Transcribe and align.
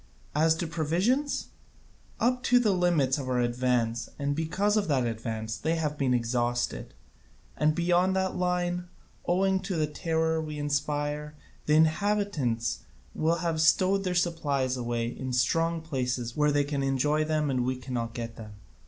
As 0.33 0.55
to 0.55 0.65
provisions, 0.65 1.49
up 2.19 2.41
to 2.45 2.57
the 2.57 2.71
limits 2.71 3.19
of 3.19 3.29
our 3.29 3.39
advance 3.39 4.09
and 4.17 4.35
because 4.35 4.75
of 4.75 4.87
that 4.87 5.05
advance 5.05 5.57
they 5.57 5.75
have 5.75 5.95
been 5.95 6.11
exhausted; 6.15 6.95
and 7.55 7.75
beyond 7.75 8.15
that 8.15 8.35
line, 8.35 8.87
owing 9.27 9.59
to 9.59 9.75
the 9.75 9.85
terror 9.85 10.41
we 10.41 10.57
inspire, 10.57 11.35
the 11.67 11.75
inhabitants 11.75 12.79
will 13.13 13.35
have 13.45 13.61
stowed 13.61 14.03
their 14.03 14.15
supplies 14.15 14.75
away 14.75 15.05
in 15.07 15.33
strong 15.33 15.81
places 15.83 16.35
where 16.35 16.51
they 16.51 16.63
can 16.63 16.81
enjoy 16.81 17.23
them 17.23 17.51
and 17.51 17.63
we 17.63 17.75
cannot 17.75 18.15
get 18.15 18.37
them. 18.37 18.53